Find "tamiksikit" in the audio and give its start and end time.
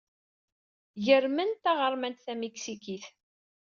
2.25-3.05